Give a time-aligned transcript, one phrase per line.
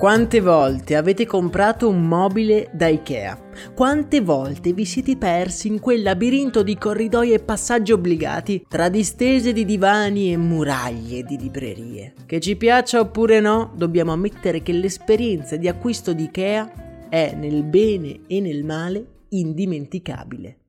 [0.00, 3.38] Quante volte avete comprato un mobile da Ikea?
[3.74, 9.52] Quante volte vi siete persi in quel labirinto di corridoi e passaggi obbligati tra distese
[9.52, 12.14] di divani e muraglie di librerie?
[12.24, 17.62] Che ci piaccia oppure no, dobbiamo ammettere che l'esperienza di acquisto di Ikea è nel
[17.64, 20.59] bene e nel male indimenticabile.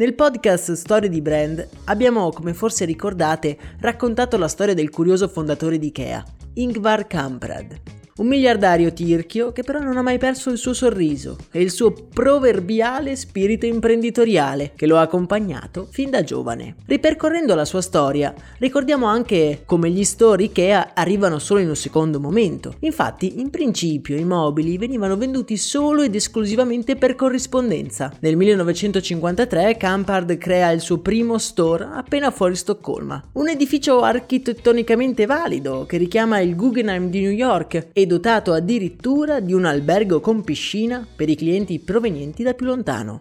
[0.00, 5.78] Nel podcast Storie di Brand abbiamo, come forse ricordate, raccontato la storia del curioso fondatore
[5.78, 7.99] di Ikea, Ingvar Kamprad.
[8.20, 11.90] Un miliardario tirchio che però non ha mai perso il suo sorriso e il suo
[11.90, 16.74] proverbiale spirito imprenditoriale che lo ha accompagnato fin da giovane.
[16.84, 22.20] Ripercorrendo la sua storia, ricordiamo anche come gli store Ikea arrivano solo in un secondo
[22.20, 22.74] momento.
[22.80, 28.12] Infatti, in principio i mobili venivano venduti solo ed esclusivamente per corrispondenza.
[28.20, 35.86] Nel 1953 Campard crea il suo primo store appena fuori Stoccolma, un edificio architettonicamente valido
[35.86, 41.06] che richiama il Guggenheim di New York e dotato addirittura di un albergo con piscina
[41.14, 43.20] per i clienti provenienti da più lontano.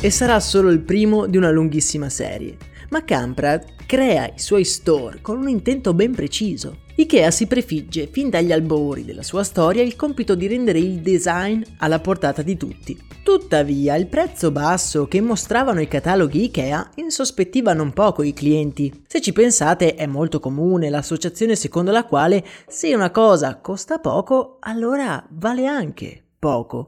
[0.00, 2.56] E sarà solo il primo di una lunghissima serie,
[2.94, 6.82] ma Camprad crea i suoi store con un intento ben preciso.
[6.94, 11.60] Ikea si prefigge fin dagli albori della sua storia il compito di rendere il design
[11.78, 12.96] alla portata di tutti.
[13.24, 19.02] Tuttavia, il prezzo basso che mostravano i cataloghi Ikea insospettiva non poco i clienti.
[19.08, 24.58] Se ci pensate, è molto comune l'associazione secondo la quale se una cosa costa poco,
[24.60, 26.86] allora vale anche poco.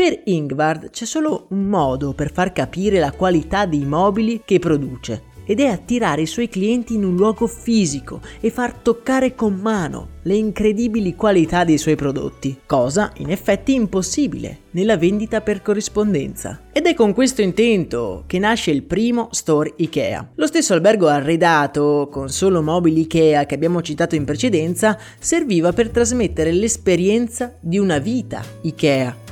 [0.00, 5.24] Per Ingvard c'è solo un modo per far capire la qualità dei mobili che produce
[5.44, 10.20] ed è attirare i suoi clienti in un luogo fisico e far toccare con mano
[10.22, 16.62] le incredibili qualità dei suoi prodotti, cosa in effetti impossibile nella vendita per corrispondenza.
[16.72, 20.30] Ed è con questo intento che nasce il primo store IKEA.
[20.36, 25.90] Lo stesso albergo arredato, con solo mobili IKEA che abbiamo citato in precedenza, serviva per
[25.90, 29.29] trasmettere l'esperienza di una vita IKEA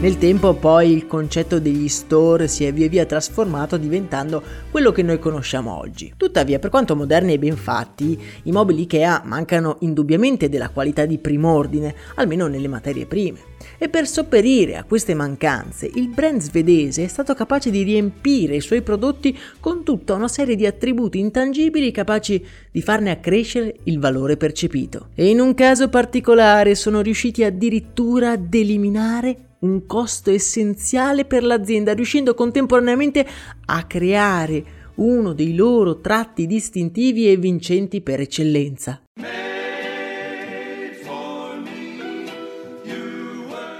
[0.00, 5.02] nel tempo poi il concetto degli store si è via via trasformato diventando quello che
[5.02, 6.14] noi conosciamo oggi.
[6.16, 11.18] Tuttavia, per quanto moderni e ben fatti, i mobili IKEA mancano indubbiamente della qualità di
[11.18, 13.40] prim'ordine, almeno nelle materie prime.
[13.76, 18.62] E per sopperire a queste mancanze, il brand svedese è stato capace di riempire i
[18.62, 24.38] suoi prodotti con tutta una serie di attributi intangibili capaci di farne accrescere il valore
[24.38, 25.08] percepito.
[25.14, 31.94] E in un caso particolare sono riusciti addirittura ad eliminare un costo essenziale per l'azienda,
[31.94, 33.26] riuscendo contemporaneamente
[33.66, 39.02] a creare uno dei loro tratti distintivi e vincenti per eccellenza.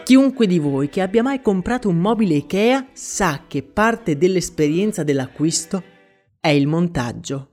[0.04, 5.84] Chiunque di voi che abbia mai comprato un mobile IKEA sa che parte dell'esperienza dell'acquisto
[6.40, 7.50] è il montaggio.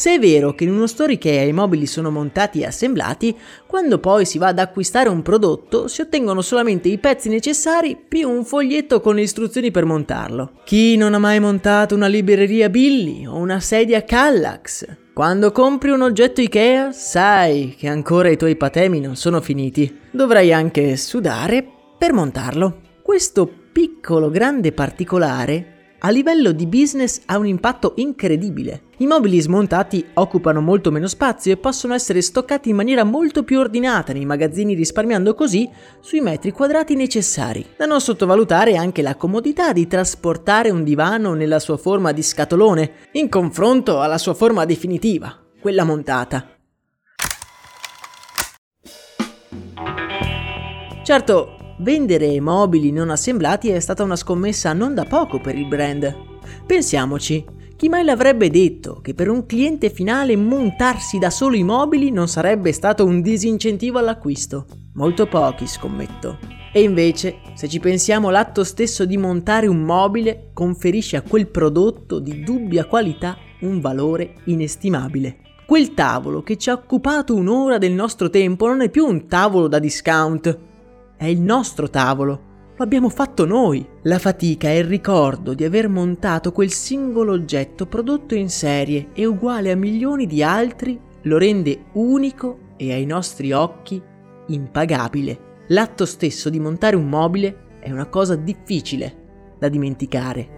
[0.00, 3.36] Se è vero che in uno store Ikea i mobili sono montati e assemblati,
[3.66, 8.30] quando poi si va ad acquistare un prodotto si ottengono solamente i pezzi necessari più
[8.30, 10.52] un foglietto con le istruzioni per montarlo.
[10.64, 14.86] Chi non ha mai montato una libreria Billy o una sedia Kallax?
[15.12, 19.98] Quando compri un oggetto Ikea sai che ancora i tuoi patemi non sono finiti.
[20.10, 21.62] Dovrai anche sudare
[21.98, 22.80] per montarlo.
[23.02, 25.69] Questo piccolo grande particolare
[26.00, 28.84] a livello di business ha un impatto incredibile.
[28.98, 33.58] I mobili smontati occupano molto meno spazio e possono essere stoccati in maniera molto più
[33.58, 35.68] ordinata nei magazzini risparmiando così
[36.00, 37.66] sui metri quadrati necessari.
[37.76, 42.92] Da non sottovalutare anche la comodità di trasportare un divano nella sua forma di scatolone,
[43.12, 46.46] in confronto alla sua forma definitiva, quella montata.
[51.02, 56.14] Certo, vendere mobili non assemblati è stata una scommessa non da poco per il brand.
[56.66, 57.44] Pensiamoci,
[57.76, 62.28] chi mai l'avrebbe detto che per un cliente finale montarsi da solo i mobili non
[62.28, 64.66] sarebbe stato un disincentivo all'acquisto?
[64.94, 66.38] Molto pochi, scommetto.
[66.72, 72.18] E invece, se ci pensiamo, l'atto stesso di montare un mobile conferisce a quel prodotto
[72.18, 75.38] di dubbia qualità un valore inestimabile.
[75.66, 79.68] Quel tavolo che ci ha occupato un'ora del nostro tempo non è più un tavolo
[79.68, 80.68] da discount,
[81.20, 82.48] è il nostro tavolo.
[82.78, 83.86] Lo abbiamo fatto noi.
[84.04, 89.26] La fatica e il ricordo di aver montato quel singolo oggetto prodotto in serie e
[89.26, 94.00] uguale a milioni di altri lo rende unico e ai nostri occhi
[94.46, 95.64] impagabile.
[95.66, 100.48] L'atto stesso di montare un mobile è una cosa difficile da dimenticare.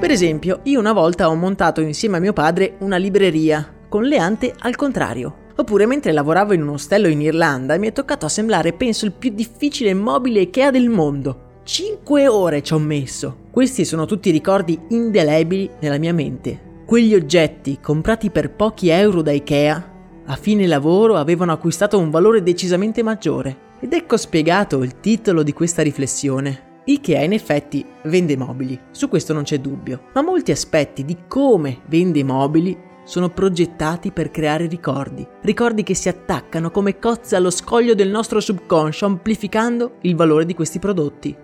[0.00, 4.16] Per esempio, io una volta ho montato insieme a mio padre una libreria, con le
[4.16, 5.39] ante al contrario.
[5.60, 9.30] Oppure mentre lavoravo in un ostello in Irlanda mi è toccato assemblare penso il più
[9.30, 11.58] difficile mobile ha del mondo.
[11.64, 13.36] 5 ore ci ho messo.
[13.50, 16.78] Questi sono tutti ricordi indelebili nella mia mente.
[16.86, 19.88] Quegli oggetti comprati per pochi euro da Ikea
[20.24, 23.68] a fine lavoro avevano acquistato un valore decisamente maggiore.
[23.80, 26.68] Ed ecco spiegato il titolo di questa riflessione.
[26.84, 31.80] Ikea in effetti vende mobili, su questo non c'è dubbio, ma molti aspetti di come
[31.86, 37.96] vende mobili sono progettati per creare ricordi, ricordi che si attaccano come cozze allo scoglio
[37.96, 41.36] del nostro subconscio amplificando il valore di questi prodotti.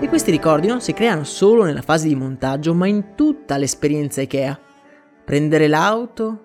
[0.00, 4.20] E questi ricordi non si creano solo nella fase di montaggio, ma in tutta l'esperienza
[4.20, 4.60] IKEA.
[5.24, 6.44] Prendere l'auto,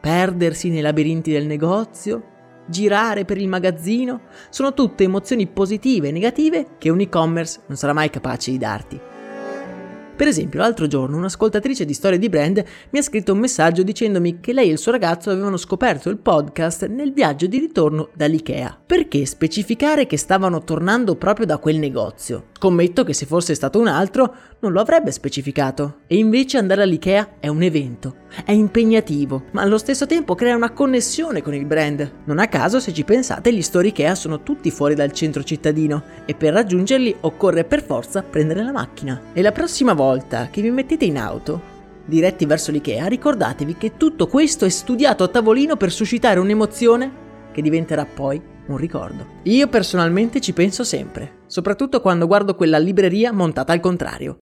[0.00, 2.22] perdersi nei labirinti del negozio,
[2.64, 4.20] girare per il magazzino,
[4.50, 9.00] sono tutte emozioni positive e negative che un e-commerce non sarà mai capace di darti.
[10.18, 12.60] Per esempio, l'altro giorno un'ascoltatrice di storie di brand
[12.90, 16.18] mi ha scritto un messaggio dicendomi che lei e il suo ragazzo avevano scoperto il
[16.18, 18.80] podcast nel viaggio di ritorno dall'IKEA.
[18.84, 22.46] Perché specificare che stavano tornando proprio da quel negozio?
[22.58, 25.98] Scommetto che se fosse stato un altro non lo avrebbe specificato.
[26.08, 30.72] E invece andare all'IKEA è un evento, è impegnativo, ma allo stesso tempo crea una
[30.72, 32.10] connessione con il brand.
[32.24, 36.02] Non a caso, se ci pensate, gli store IKEA sono tutti fuori dal centro cittadino
[36.24, 39.20] e per raggiungerli occorre per forza prendere la macchina.
[39.32, 40.06] E la prossima volta
[40.50, 41.60] che vi mettete in auto,
[42.06, 47.60] diretti verso l'IKEA, ricordatevi che tutto questo è studiato a tavolino per suscitare un'emozione che
[47.60, 49.26] diventerà poi un ricordo.
[49.44, 54.38] Io personalmente ci penso sempre, soprattutto quando guardo quella libreria montata al contrario.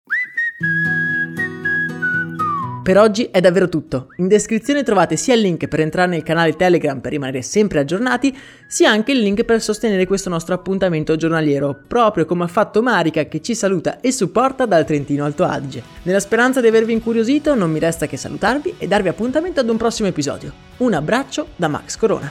[2.87, 4.11] Per oggi è davvero tutto.
[4.19, 8.33] In descrizione trovate sia il link per entrare nel canale Telegram per rimanere sempre aggiornati,
[8.69, 13.25] sia anche il link per sostenere questo nostro appuntamento giornaliero, proprio come ha fatto Marica
[13.25, 15.83] che ci saluta e supporta dal Trentino Alto Adige.
[16.03, 19.77] Nella speranza di avervi incuriosito, non mi resta che salutarvi e darvi appuntamento ad un
[19.77, 20.53] prossimo episodio.
[20.77, 22.31] Un abbraccio da Max Corona.